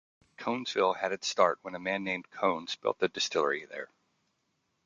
Conesville 0.35 0.93
had 0.97 1.11
its 1.11 1.27
start 1.27 1.59
when 1.61 1.75
a 1.75 1.79
man 1.79 2.03
named 2.03 2.31
Cones 2.31 2.75
built 2.75 3.03
a 3.03 3.07
distillery 3.07 3.65
there. 3.65 3.87